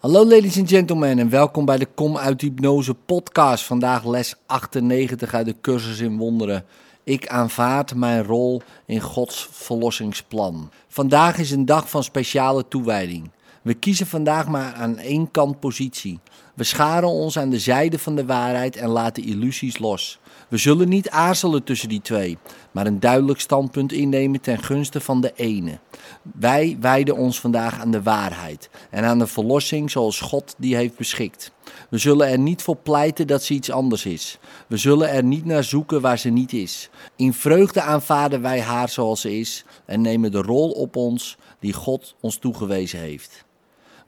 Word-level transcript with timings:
Hallo 0.00 0.24
ladies 0.24 0.58
and 0.58 0.68
gentlemen 0.68 1.18
en 1.18 1.28
welkom 1.28 1.64
bij 1.64 1.78
de 1.78 1.86
Kom 1.86 2.16
uit 2.16 2.40
Hypnose 2.40 2.94
podcast. 2.94 3.64
Vandaag 3.64 4.06
les 4.06 4.34
98 4.46 5.34
uit 5.34 5.46
de 5.46 5.54
cursus 5.60 6.00
in 6.00 6.16
wonderen. 6.16 6.64
Ik 7.04 7.28
aanvaard 7.28 7.94
mijn 7.94 8.24
rol 8.24 8.62
in 8.86 9.00
Gods 9.00 9.48
verlossingsplan. 9.50 10.70
Vandaag 10.88 11.38
is 11.38 11.50
een 11.50 11.64
dag 11.64 11.90
van 11.90 12.04
speciale 12.04 12.68
toewijding. 12.68 13.30
We 13.62 13.74
kiezen 13.74 14.06
vandaag 14.06 14.48
maar 14.48 14.72
aan 14.72 14.98
één 14.98 15.30
kant 15.30 15.60
positie. 15.60 16.20
We 16.54 16.64
scharen 16.64 17.08
ons 17.08 17.38
aan 17.38 17.50
de 17.50 17.58
zijde 17.58 17.98
van 17.98 18.16
de 18.16 18.26
waarheid 18.26 18.76
en 18.76 18.88
laten 18.88 19.24
illusies 19.24 19.78
los. 19.78 20.19
We 20.50 20.56
zullen 20.56 20.88
niet 20.88 21.10
aarzelen 21.10 21.64
tussen 21.64 21.88
die 21.88 22.00
twee, 22.00 22.38
maar 22.70 22.86
een 22.86 23.00
duidelijk 23.00 23.40
standpunt 23.40 23.92
innemen 23.92 24.40
ten 24.40 24.62
gunste 24.62 25.00
van 25.00 25.20
de 25.20 25.32
ene. 25.36 25.78
Wij 26.22 26.76
wijden 26.80 27.16
ons 27.16 27.40
vandaag 27.40 27.80
aan 27.80 27.90
de 27.90 28.02
waarheid 28.02 28.70
en 28.90 29.04
aan 29.04 29.18
de 29.18 29.26
verlossing 29.26 29.90
zoals 29.90 30.20
God 30.20 30.54
die 30.58 30.76
heeft 30.76 30.96
beschikt. 30.96 31.52
We 31.90 31.98
zullen 31.98 32.28
er 32.28 32.38
niet 32.38 32.62
voor 32.62 32.76
pleiten 32.76 33.26
dat 33.26 33.42
ze 33.42 33.54
iets 33.54 33.70
anders 33.70 34.06
is. 34.06 34.38
We 34.66 34.76
zullen 34.76 35.10
er 35.10 35.24
niet 35.24 35.44
naar 35.44 35.64
zoeken 35.64 36.00
waar 36.00 36.18
ze 36.18 36.28
niet 36.28 36.52
is. 36.52 36.90
In 37.16 37.32
vreugde 37.32 37.82
aanvaarden 37.82 38.42
wij 38.42 38.60
haar 38.60 38.88
zoals 38.88 39.20
ze 39.20 39.38
is 39.38 39.64
en 39.84 40.00
nemen 40.00 40.32
de 40.32 40.42
rol 40.42 40.70
op 40.70 40.96
ons 40.96 41.36
die 41.58 41.72
God 41.72 42.14
ons 42.20 42.36
toegewezen 42.36 42.98
heeft. 42.98 43.44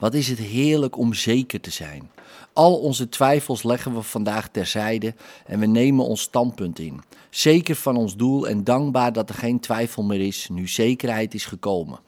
Wat 0.02 0.14
is 0.14 0.28
het 0.28 0.38
heerlijk 0.38 0.98
om 0.98 1.14
zeker 1.14 1.60
te 1.60 1.70
zijn. 1.70 2.10
Al 2.52 2.76
onze 2.76 3.08
twijfels 3.08 3.62
leggen 3.62 3.94
we 3.94 4.02
vandaag 4.02 4.48
terzijde 4.48 5.14
en 5.46 5.58
we 5.58 5.66
nemen 5.66 6.04
ons 6.04 6.20
standpunt 6.20 6.78
in. 6.78 7.00
Zeker 7.30 7.74
van 7.74 7.96
ons 7.96 8.16
doel 8.16 8.48
en 8.48 8.64
dankbaar 8.64 9.12
dat 9.12 9.28
er 9.28 9.34
geen 9.34 9.60
twijfel 9.60 10.02
meer 10.02 10.20
is 10.20 10.48
nu 10.48 10.68
zekerheid 10.68 11.34
is 11.34 11.44
gekomen. 11.44 11.98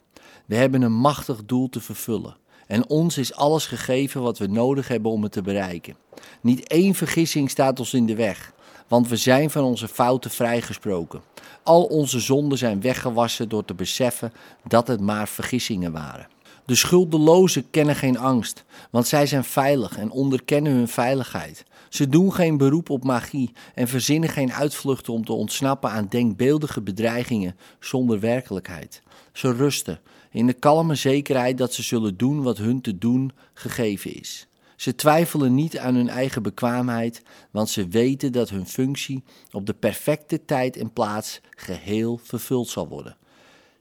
We 0.46 0.56
hebben 0.56 0.82
een 0.82 0.92
machtig 0.92 1.44
doel 1.44 1.68
te 1.68 1.80
vervullen. 1.80 2.36
En 2.66 2.88
ons 2.88 3.18
is 3.18 3.34
alles 3.34 3.66
gegeven 3.66 4.22
wat 4.22 4.38
we 4.38 4.46
nodig 4.46 4.88
hebben 4.88 5.10
om 5.10 5.22
het 5.22 5.32
te 5.32 5.42
bereiken. 5.42 5.96
Niet 6.40 6.68
één 6.68 6.95
vergissing 6.95 7.50
staat 7.50 7.79
ons 7.79 7.95
in 7.95 8.06
de 8.06 8.16
weg, 8.16 8.52
want 8.88 9.08
we 9.08 9.16
zijn 9.16 9.51
van 9.51 9.64
onze 9.64 9.88
fouten 9.88 10.30
vrijgesproken. 10.30 11.23
Al 11.62 11.84
onze 11.84 12.20
zonden 12.20 12.58
zijn 12.58 12.80
weggewassen 12.80 13.48
door 13.48 13.64
te 13.64 13.74
beseffen 13.74 14.32
dat 14.64 14.86
het 14.86 15.01
maar 15.01 15.29
vergissingen 15.29 15.92
waren. 15.92 16.34
De 16.66 16.74
schuldelozen 16.74 17.70
kennen 17.70 17.96
geen 17.96 18.18
angst, 18.18 18.65
want 18.90 19.07
zij 19.07 19.26
zijn 19.26 19.45
veilig 19.45 19.96
en 19.96 20.10
onderkennen 20.10 20.73
hun 20.73 20.88
veiligheid. 20.88 21.65
Ze 21.88 22.09
doen 22.09 22.32
geen 22.32 22.57
beroep 22.57 22.90
op 22.90 23.04
magie 23.04 23.52
en 23.74 23.88
verzinnen 23.88 24.29
geen 24.29 24.52
uitvluchten 24.52 25.12
om 25.12 25.24
te 25.24 25.32
ontsnappen 25.32 25.90
aan 25.90 26.07
denkbeeldige 26.09 26.80
bedreigingen 26.80 27.57
zonder 27.80 28.20
werkelijkheid. 28.20 29.02
Ze 29.32 29.52
rusten 29.52 30.01
in 30.30 30.46
de 30.46 30.52
kalme 30.52 30.95
zekerheid 30.95 31.59
dat 31.59 31.74
ze 31.74 31.82
zullen 31.82 32.16
doen 32.16 32.42
wat 32.42 32.59
hun 32.59 32.80
te 32.80 32.98
doen 32.98 33.32
gegeven 33.54 34.15
is. 34.15 34.46
Ze 34.76 34.95
twijfelen 34.95 35.54
niet 35.54 35.79
aan 35.79 35.95
hun 35.95 36.09
eigen 36.09 36.42
bekwaamheid, 36.42 37.23
want 37.51 37.70
ze 37.70 37.88
weten 37.88 38.32
dat 38.32 38.51
hun 38.51 38.66
functie 38.66 39.23
op 39.52 39.66
de 39.66 39.74
perfecte 39.74 40.45
tijd 40.45 40.76
en 40.76 40.92
plaats 40.92 41.40
geheel 41.51 42.20
vervuld 42.23 42.68
zal 42.68 42.88
worden. 42.88 43.16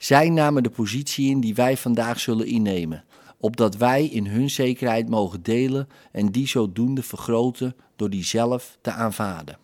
Zij 0.04 0.30
namen 0.30 0.64
de 0.64 0.70
positie 0.70 1.30
in 1.30 1.40
die 1.40 1.56
wij 1.56 1.78
vandaag 1.78 2.20
zullen 2.20 2.48
innemen, 2.48 3.04
opdat 3.38 3.78
wij 3.78 4.06
in 4.06 4.28
hun 4.28 4.50
zekerheid 4.50 5.10
mogen 5.10 5.44
delen 5.44 5.88
en 6.12 6.32
die 6.32 6.48
zodoende 6.48 7.04
vergroten 7.04 7.76
door 7.96 8.10
die 8.10 8.24
zelf 8.24 8.78
te 8.82 8.92
aanvaarden. 8.92 9.58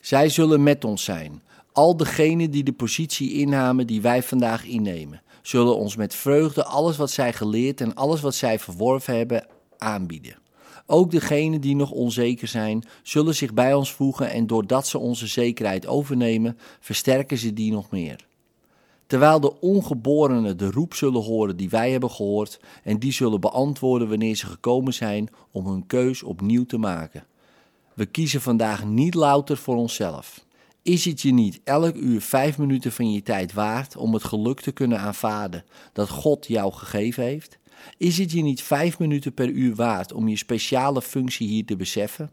Zij 0.00 0.28
zullen 0.28 0.62
met 0.62 0.84
ons 0.84 1.04
zijn. 1.04 1.42
Al 1.72 1.96
degenen 1.96 2.50
die 2.50 2.64
de 2.64 2.72
positie 2.72 3.32
innamen 3.32 3.86
die 3.86 4.00
wij 4.00 4.22
vandaag 4.22 4.64
innemen, 4.64 5.22
zullen 5.42 5.76
ons 5.76 5.96
met 5.96 6.14
vreugde 6.14 6.64
alles 6.64 6.96
wat 6.96 7.10
zij 7.10 7.32
geleerd 7.32 7.80
en 7.80 7.94
alles 7.94 8.20
wat 8.20 8.34
zij 8.34 8.58
verworven 8.58 9.16
hebben 9.16 9.46
aanbieden. 9.78 10.38
Ook 10.86 11.10
degenen 11.10 11.60
die 11.60 11.76
nog 11.76 11.90
onzeker 11.90 12.48
zijn, 12.48 12.84
zullen 13.02 13.34
zich 13.34 13.54
bij 13.54 13.74
ons 13.74 13.92
voegen 13.92 14.30
en 14.30 14.46
doordat 14.46 14.86
ze 14.86 14.98
onze 14.98 15.26
zekerheid 15.26 15.86
overnemen, 15.86 16.58
versterken 16.80 17.38
ze 17.38 17.52
die 17.52 17.72
nog 17.72 17.90
meer 17.90 18.27
terwijl 19.08 19.40
de 19.40 19.60
ongeborenen 19.60 20.56
de 20.56 20.70
roep 20.70 20.94
zullen 20.94 21.22
horen 21.22 21.56
die 21.56 21.68
wij 21.68 21.90
hebben 21.90 22.10
gehoord 22.10 22.60
en 22.82 22.98
die 22.98 23.12
zullen 23.12 23.40
beantwoorden 23.40 24.08
wanneer 24.08 24.34
ze 24.34 24.46
gekomen 24.46 24.94
zijn 24.94 25.28
om 25.50 25.66
hun 25.66 25.86
keus 25.86 26.22
opnieuw 26.22 26.64
te 26.64 26.78
maken. 26.78 27.26
We 27.94 28.06
kiezen 28.06 28.40
vandaag 28.40 28.84
niet 28.84 29.14
louter 29.14 29.56
voor 29.56 29.76
onszelf. 29.76 30.44
Is 30.82 31.04
het 31.04 31.20
je 31.22 31.32
niet 31.32 31.60
elk 31.64 31.94
uur 31.94 32.20
vijf 32.20 32.58
minuten 32.58 32.92
van 32.92 33.12
je 33.12 33.22
tijd 33.22 33.52
waard 33.52 33.96
om 33.96 34.14
het 34.14 34.24
geluk 34.24 34.60
te 34.60 34.72
kunnen 34.72 34.98
aanvaarden 34.98 35.64
dat 35.92 36.08
God 36.08 36.46
jou 36.46 36.72
gegeven 36.72 37.22
heeft? 37.22 37.58
Is 37.96 38.18
het 38.18 38.32
je 38.32 38.42
niet 38.42 38.62
vijf 38.62 38.98
minuten 38.98 39.34
per 39.34 39.48
uur 39.48 39.74
waard 39.74 40.12
om 40.12 40.28
je 40.28 40.36
speciale 40.36 41.02
functie 41.02 41.48
hier 41.48 41.64
te 41.64 41.76
beseffen? 41.76 42.30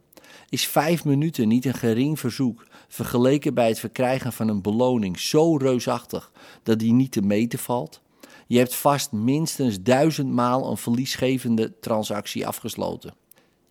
Is 0.50 0.68
vijf 0.68 1.06
minuten 1.06 1.48
niet 1.48 1.66
een 1.66 1.74
gering 1.74 2.20
verzoek 2.20 2.68
vergeleken 2.88 3.54
bij 3.54 3.68
het 3.68 3.80
verkrijgen 3.80 4.34
van 4.34 4.48
een 4.48 4.62
beloning 4.62 5.20
zo 5.20 5.58
reusachtig 5.58 6.32
dat 6.64 6.80
die 6.80 6.94
niet 6.94 7.12
te 7.12 7.22
meten 7.22 7.60
valt? 7.60 8.02
Je 8.48 8.58
hebt 8.58 8.76
vast 8.76 9.12
minstens 9.12 9.82
duizendmaal 9.82 10.70
een 10.70 10.78
verliesgevende 10.78 11.80
transactie 11.80 12.48
afgesloten. 12.48 13.14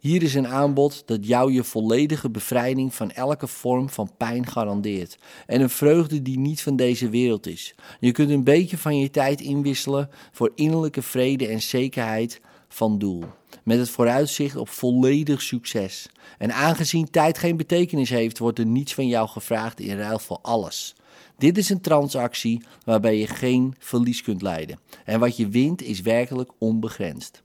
Hier 0.04 0.22
is 0.22 0.34
een 0.34 0.48
aanbod 0.48 1.02
dat 1.06 1.26
jou 1.26 1.52
je 1.52 1.64
volledige 1.64 2.30
bevrijding 2.30 2.94
van 2.94 3.10
elke 3.10 3.46
vorm 3.46 3.88
van 3.88 4.10
pijn 4.16 4.46
garandeert. 4.46 5.19
En 5.46 5.60
een 5.60 5.70
vreugde 5.70 6.22
die 6.22 6.38
niet 6.38 6.62
van 6.62 6.76
deze 6.76 7.08
wereld 7.08 7.46
is. 7.46 7.75
Je 8.00 8.12
kunt 8.12 8.31
een 8.31 8.44
beetje 8.44 8.78
van 8.78 8.98
je 8.98 9.10
tijd 9.10 9.41
inwisselen 9.41 10.10
voor 10.32 10.52
innerlijke 10.54 11.02
vrede 11.02 11.46
en 11.46 11.62
zekerheid 11.62 12.41
van 12.69 12.98
doel. 12.98 13.25
Met 13.64 13.78
het 13.78 13.91
vooruitzicht 13.91 14.56
op 14.56 14.69
volledig 14.69 15.42
succes. 15.42 16.08
En 16.38 16.54
aangezien 16.54 17.10
tijd 17.10 17.38
geen 17.38 17.56
betekenis 17.56 18.10
heeft, 18.10 18.38
wordt 18.38 18.58
er 18.58 18.66
niets 18.66 18.94
van 18.94 19.08
jou 19.08 19.28
gevraagd 19.28 19.80
in 19.80 19.97
ruil 19.97 20.19
voor 20.19 20.38
alles. 20.42 20.94
Dit 21.38 21.58
is 21.58 21.70
een 21.70 21.80
transactie 21.80 22.62
waarbij 22.84 23.19
je 23.19 23.26
geen 23.26 23.75
verlies 23.78 24.22
kunt 24.22 24.42
leiden. 24.42 24.78
En 25.04 25.20
wat 25.20 25.36
je 25.36 25.48
wint 25.48 25.82
is 25.82 26.00
werkelijk 26.00 26.50
onbegrensd. 26.58 27.42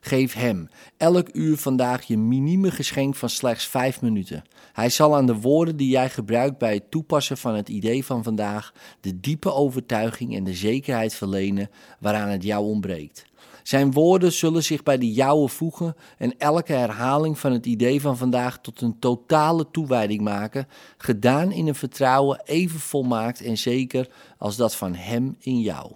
Geef 0.00 0.34
hem 0.34 0.68
elk 0.96 1.28
uur 1.32 1.56
vandaag 1.56 2.02
je 2.02 2.18
minieme 2.18 2.70
geschenk 2.70 3.14
van 3.14 3.28
slechts 3.28 3.66
vijf 3.66 4.00
minuten. 4.00 4.42
Hij 4.72 4.90
zal 4.90 5.16
aan 5.16 5.26
de 5.26 5.34
woorden 5.34 5.76
die 5.76 5.88
jij 5.88 6.10
gebruikt 6.10 6.58
bij 6.58 6.74
het 6.74 6.90
toepassen 6.90 7.36
van 7.36 7.54
het 7.54 7.68
idee 7.68 8.04
van 8.04 8.22
vandaag 8.22 8.72
de 9.00 9.20
diepe 9.20 9.52
overtuiging 9.52 10.36
en 10.36 10.44
de 10.44 10.54
zekerheid 10.54 11.14
verlenen 11.14 11.70
waaraan 11.98 12.28
het 12.28 12.42
jou 12.42 12.64
ontbreekt. 12.64 13.24
Zijn 13.62 13.92
woorden 13.92 14.32
zullen 14.32 14.62
zich 14.62 14.82
bij 14.82 14.98
de 14.98 15.12
jouwe 15.12 15.48
voegen 15.48 15.96
en 16.18 16.38
elke 16.38 16.72
herhaling 16.72 17.38
van 17.38 17.52
het 17.52 17.66
idee 17.66 18.00
van 18.00 18.16
vandaag 18.16 18.58
tot 18.60 18.80
een 18.80 18.98
totale 18.98 19.70
toewijding 19.70 20.20
maken, 20.20 20.68
gedaan 20.96 21.52
in 21.52 21.66
een 21.66 21.74
vertrouwen 21.74 22.42
even 22.44 22.80
volmaakt 22.80 23.42
en 23.42 23.58
zeker 23.58 24.08
als 24.38 24.56
dat 24.56 24.76
van 24.76 24.94
Hem 24.94 25.36
in 25.38 25.60
jou. 25.60 25.92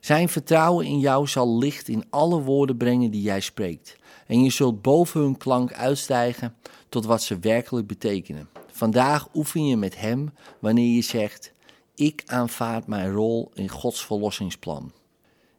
Zijn 0.00 0.28
vertrouwen 0.28 0.86
in 0.86 0.98
jou 0.98 1.26
zal 1.26 1.58
licht 1.58 1.88
in 1.88 2.04
alle 2.10 2.40
woorden 2.40 2.76
brengen 2.76 3.10
die 3.10 3.22
jij 3.22 3.40
spreekt. 3.40 3.96
En 4.26 4.42
je 4.42 4.50
zult 4.50 4.82
boven 4.82 5.20
hun 5.20 5.36
klank 5.36 5.72
uitstijgen 5.72 6.54
tot 6.88 7.04
wat 7.04 7.22
ze 7.22 7.38
werkelijk 7.38 7.86
betekenen. 7.86 8.48
Vandaag 8.72 9.28
oefen 9.34 9.66
je 9.66 9.76
met 9.76 9.98
Hem 9.98 10.32
wanneer 10.58 10.94
je 10.94 11.02
zegt: 11.02 11.52
Ik 11.94 12.22
aanvaard 12.26 12.86
mijn 12.86 13.12
rol 13.12 13.50
in 13.54 13.68
Gods 13.68 14.06
verlossingsplan. 14.06 14.92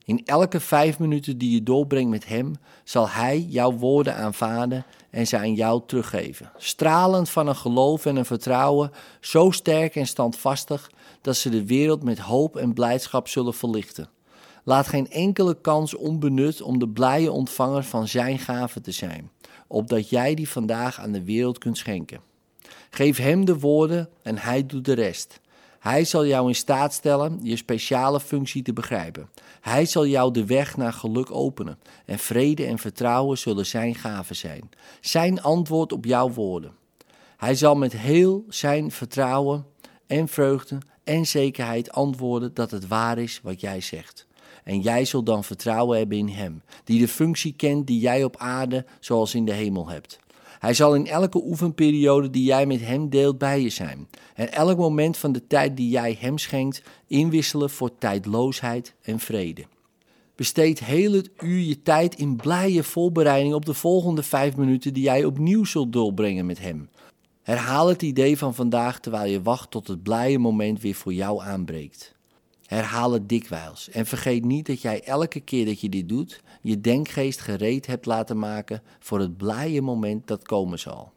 In 0.05 0.21
elke 0.25 0.59
vijf 0.59 0.99
minuten 0.99 1.37
die 1.37 1.51
je 1.51 1.63
doorbrengt 1.63 2.09
met 2.09 2.27
Hem, 2.27 2.55
zal 2.83 3.09
Hij 3.09 3.39
jouw 3.39 3.71
woorden 3.71 4.15
aanvaarden 4.15 4.85
en 5.09 5.27
ze 5.27 5.37
aan 5.37 5.53
jou 5.53 5.81
teruggeven. 5.85 6.51
Stralend 6.57 7.29
van 7.29 7.47
een 7.47 7.55
geloof 7.55 8.05
en 8.05 8.15
een 8.15 8.25
vertrouwen, 8.25 8.91
zo 9.19 9.51
sterk 9.51 9.95
en 9.95 10.07
standvastig 10.07 10.91
dat 11.21 11.35
ze 11.35 11.49
de 11.49 11.65
wereld 11.65 12.03
met 12.03 12.19
hoop 12.19 12.55
en 12.55 12.73
blijdschap 12.73 13.27
zullen 13.27 13.53
verlichten. 13.53 14.09
Laat 14.63 14.87
geen 14.87 15.09
enkele 15.09 15.61
kans 15.61 15.95
onbenut 15.95 16.61
om 16.61 16.79
de 16.79 16.89
blije 16.89 17.31
ontvanger 17.31 17.83
van 17.83 18.07
Zijn 18.07 18.39
gave 18.39 18.81
te 18.81 18.91
zijn, 18.91 19.31
opdat 19.67 20.09
jij 20.09 20.35
die 20.35 20.49
vandaag 20.49 20.99
aan 20.99 21.11
de 21.11 21.23
wereld 21.23 21.57
kunt 21.57 21.77
schenken. 21.77 22.21
Geef 22.89 23.17
Hem 23.17 23.45
de 23.45 23.59
woorden 23.59 24.09
en 24.23 24.37
Hij 24.37 24.65
doet 24.65 24.85
de 24.85 24.93
rest. 24.93 25.40
Hij 25.81 26.05
zal 26.05 26.25
jou 26.25 26.47
in 26.47 26.55
staat 26.55 26.93
stellen 26.93 27.39
je 27.43 27.55
speciale 27.55 28.19
functie 28.19 28.61
te 28.61 28.73
begrijpen. 28.73 29.29
Hij 29.61 29.85
zal 29.85 30.05
jou 30.05 30.33
de 30.33 30.45
weg 30.45 30.77
naar 30.77 30.93
geluk 30.93 31.31
openen. 31.31 31.79
En 32.05 32.19
vrede 32.19 32.65
en 32.65 32.77
vertrouwen 32.77 33.37
zullen 33.37 33.65
zijn 33.65 33.95
gaven 33.95 34.35
zijn. 34.35 34.69
Zijn 34.99 35.41
antwoord 35.41 35.93
op 35.93 36.05
jouw 36.05 36.29
woorden. 36.29 36.71
Hij 37.37 37.55
zal 37.55 37.75
met 37.75 37.93
heel 37.93 38.45
zijn 38.49 38.91
vertrouwen 38.91 39.65
en 40.07 40.27
vreugde 40.27 40.77
en 41.03 41.25
zekerheid 41.25 41.91
antwoorden 41.91 42.53
dat 42.53 42.71
het 42.71 42.87
waar 42.87 43.17
is 43.17 43.39
wat 43.43 43.61
jij 43.61 43.81
zegt. 43.81 44.27
En 44.63 44.79
jij 44.79 45.05
zult 45.05 45.25
dan 45.25 45.43
vertrouwen 45.43 45.97
hebben 45.97 46.17
in 46.17 46.29
Hem, 46.29 46.63
die 46.83 46.99
de 46.99 47.07
functie 47.07 47.53
kent 47.53 47.87
die 47.87 47.99
jij 47.99 48.23
op 48.23 48.37
aarde 48.37 48.85
zoals 48.99 49.35
in 49.35 49.45
de 49.45 49.53
hemel 49.53 49.89
hebt. 49.89 50.19
Hij 50.61 50.73
zal 50.73 50.95
in 50.95 51.07
elke 51.07 51.43
oefenperiode 51.43 52.29
die 52.29 52.43
jij 52.43 52.65
met 52.65 52.81
hem 52.81 53.09
deelt 53.09 53.37
bij 53.37 53.61
je 53.61 53.69
zijn. 53.69 54.07
En 54.33 54.51
elk 54.53 54.77
moment 54.77 55.17
van 55.17 55.31
de 55.31 55.47
tijd 55.47 55.77
die 55.77 55.89
jij 55.89 56.17
hem 56.19 56.37
schenkt 56.37 56.81
inwisselen 57.07 57.69
voor 57.69 57.97
tijdloosheid 57.97 58.93
en 59.01 59.19
vrede. 59.19 59.63
Besteed 60.35 60.79
heel 60.79 61.11
het 61.11 61.29
uur 61.39 61.59
je 61.59 61.81
tijd 61.81 62.15
in 62.15 62.35
blije 62.35 62.83
voorbereiding 62.83 63.53
op 63.53 63.65
de 63.65 63.73
volgende 63.73 64.23
vijf 64.23 64.55
minuten 64.55 64.93
die 64.93 65.03
jij 65.03 65.25
opnieuw 65.25 65.63
zult 65.63 65.93
doorbrengen 65.93 66.45
met 66.45 66.59
hem. 66.59 66.89
Herhaal 67.43 67.87
het 67.87 68.01
idee 68.01 68.37
van 68.37 68.55
vandaag 68.55 68.99
terwijl 68.99 69.31
je 69.31 69.41
wacht 69.41 69.71
tot 69.71 69.87
het 69.87 70.03
blije 70.03 70.39
moment 70.39 70.81
weer 70.81 70.95
voor 70.95 71.13
jou 71.13 71.41
aanbreekt. 71.41 72.15
Herhaal 72.71 73.11
het 73.11 73.29
dikwijls 73.29 73.89
en 73.89 74.05
vergeet 74.05 74.45
niet 74.45 74.65
dat 74.65 74.81
jij 74.81 75.03
elke 75.03 75.39
keer 75.39 75.65
dat 75.65 75.81
je 75.81 75.89
dit 75.89 76.09
doet, 76.09 76.41
je 76.61 76.81
denkgeest 76.81 77.39
gereed 77.39 77.85
hebt 77.85 78.05
laten 78.05 78.39
maken 78.39 78.81
voor 78.99 79.19
het 79.19 79.37
blije 79.37 79.81
moment 79.81 80.27
dat 80.27 80.43
komen 80.43 80.79
zal. 80.79 81.11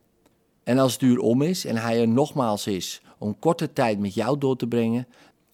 En 0.65 0.79
als 0.79 0.93
het 0.93 1.03
uur 1.03 1.19
om 1.19 1.43
is 1.43 1.65
en 1.65 1.77
hij 1.77 2.01
er 2.01 2.09
nogmaals 2.09 2.67
is 2.67 3.03
om 3.19 3.39
korte 3.39 3.73
tijd 3.73 3.99
met 3.99 4.15
jou 4.15 4.39
door 4.39 4.57
te 4.57 4.67
brengen, 4.67 5.07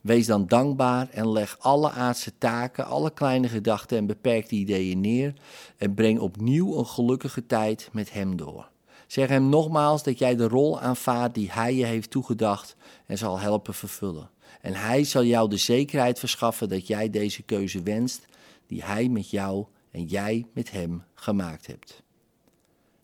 wees 0.03 0.27
dan 0.27 0.47
dankbaar 0.47 1.09
en 1.11 1.33
leg 1.33 1.57
alle 1.59 1.91
aardse 1.91 2.33
taken, 2.39 2.87
alle 2.87 3.11
kleine 3.11 3.49
gedachten 3.49 3.99
en 3.99 4.07
beperkte 4.07 4.55
ideeën 4.55 5.01
neer 5.01 5.35
en 5.77 5.95
breng 5.95 6.19
opnieuw 6.19 6.79
een 6.79 6.87
gelukkige 6.87 7.47
tijd 7.47 7.89
met 7.93 8.13
hem 8.13 8.37
door. 8.37 8.69
Zeg 9.07 9.29
hem 9.29 9.49
nogmaals 9.49 10.03
dat 10.03 10.19
jij 10.19 10.37
de 10.37 10.49
rol 10.49 10.81
aanvaardt 10.81 11.35
die 11.35 11.51
hij 11.53 11.75
je 11.75 11.85
heeft 11.85 12.11
toegedacht 12.11 12.77
en 13.07 13.19
zal 13.19 13.39
helpen 13.39 13.75
vervullen. 13.75 14.31
En 14.61 14.75
hij 14.75 15.05
zal 15.05 15.25
jou 15.25 15.49
de 15.49 15.57
zekerheid 15.57 16.19
verschaffen 16.19 16.69
dat 16.69 16.87
jij 16.87 17.11
deze 17.11 17.43
keuze 17.43 17.83
wenst 17.83 18.27
die 18.67 18.85
hij 18.85 19.09
met 19.09 19.31
jou 19.31 19.67
en 19.91 20.05
jij 20.05 20.47
met 20.53 20.71
hem 20.71 21.05
gemaakt 21.15 21.67
hebt. 21.67 22.03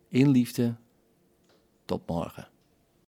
In 0.08 0.28
liefde, 0.28 0.76
tot 1.84 2.06
morgen. 2.06 2.48